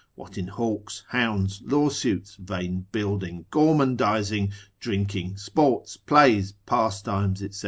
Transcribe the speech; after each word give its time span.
what 0.15 0.35
in 0.35 0.47
hawks, 0.47 1.03
hounds, 1.09 1.61
lawsuits, 1.63 2.33
vain 2.37 2.87
building, 2.91 3.45
gormandising, 3.51 4.51
drinking, 4.79 5.37
sports, 5.37 5.95
plays, 5.95 6.53
pastimes, 6.65 7.39
&c. 7.55 7.59